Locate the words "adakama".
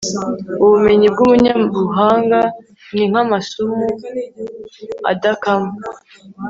5.11-5.71